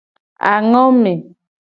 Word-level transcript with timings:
Angome. 0.51 1.13